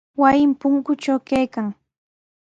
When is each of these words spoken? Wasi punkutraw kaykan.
Wasi 0.21 0.45
punkutraw 0.59 1.19
kaykan. 1.29 1.67